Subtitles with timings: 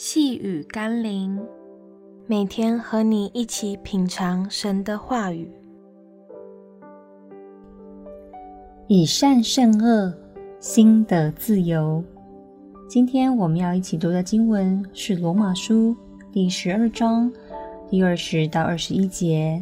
[0.00, 1.44] 细雨甘霖，
[2.28, 5.50] 每天和你一起品尝神的话语，
[8.86, 10.14] 以善胜恶，
[10.60, 12.00] 心得自由。
[12.88, 15.90] 今天我们要一起读的经文是《罗马书》
[16.30, 17.28] 第十二章
[17.88, 19.60] 第二十到二十一节。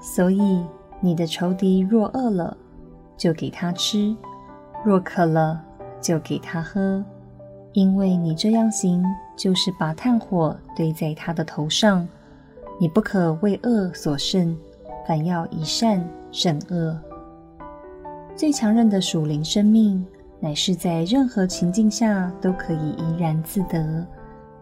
[0.00, 0.64] 所以，
[1.02, 2.56] 你的仇敌若饿了，
[3.14, 4.16] 就给他吃；
[4.86, 5.62] 若渴了，
[6.00, 7.04] 就给他喝。
[7.72, 9.02] 因为你这样行，
[9.36, 12.06] 就是把炭火堆在他的头上。
[12.80, 14.56] 你不可为恶所胜，
[15.06, 16.02] 反要以善
[16.32, 16.98] 胜恶。
[18.34, 20.04] 最强韧的属灵生命，
[20.40, 24.06] 乃是在任何情境下都可以怡然自得，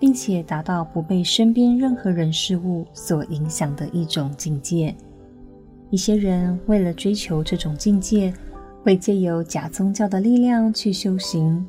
[0.01, 4.95] 并且达到不被身边任何人事物所影响的一种境界。
[5.91, 8.35] 一些人为了追求这种境界，
[8.83, 11.65] 会借由假宗教的力量去修行。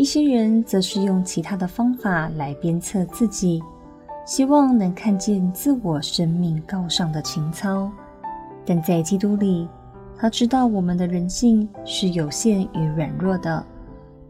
[0.00, 3.62] 一些人则是用其他的方法来鞭策自己，
[4.24, 7.92] 希望能看见自我生命高尚的情操。
[8.64, 9.68] 但在基督里，
[10.16, 13.62] 他知道我们的人性是有限与软弱的，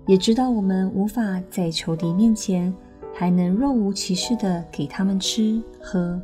[0.09, 2.75] 也知道我们无法在仇敌面前
[3.15, 6.21] 还能若无其事地给他们吃喝。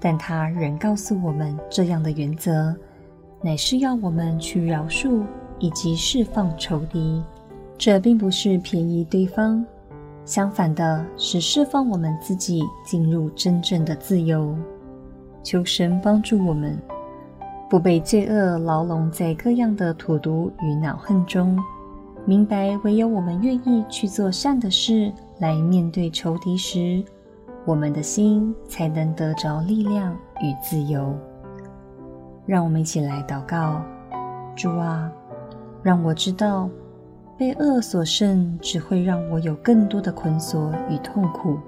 [0.00, 2.74] 但他仍告诉我们，这样的原则
[3.40, 5.22] 乃是要我们去饶恕
[5.60, 7.22] 以及释放仇敌。
[7.84, 9.62] 这并不是便宜对方，
[10.24, 14.56] 相反的是释放我们自己进入真正的自由。
[15.42, 16.78] 求神帮助我们，
[17.68, 21.62] 不被罪恶牢笼在各样的荼毒与恼恨中，
[22.24, 27.04] 明白唯有我们愿意去做善的事来面对仇敌时，
[27.66, 31.14] 我们的心才能得着力量与自由。
[32.46, 33.82] 让我们一起来祷告：
[34.56, 35.12] 主啊，
[35.82, 36.70] 让我知道。
[37.36, 41.58] 被恶所胜，只会让我有更多的捆锁与痛苦。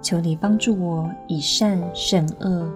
[0.00, 2.70] 求你帮助我以善胜恶，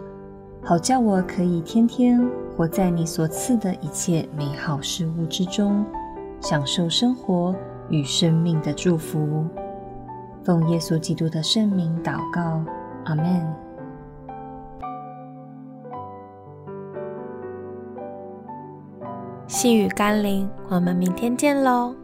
[0.62, 2.20] 好叫我可以天天
[2.56, 5.84] 活在你所赐的一切美好事物之中，
[6.40, 7.54] 享受生活
[7.88, 9.44] 与生命的祝福。
[10.42, 12.60] 奉耶稣基督的圣名祷告，
[13.04, 13.54] 阿们。
[19.46, 21.94] 细雨甘霖，我们明天见喽。